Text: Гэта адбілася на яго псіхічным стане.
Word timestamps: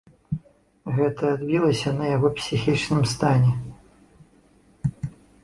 Гэта 0.99 1.21
адбілася 1.35 1.89
на 1.99 2.05
яго 2.15 2.27
псіхічным 2.39 3.03
стане. 3.13 3.51